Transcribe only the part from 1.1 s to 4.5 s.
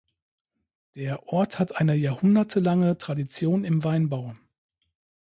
Ort hat eine jahrhundertelange Tradition im Weinbau.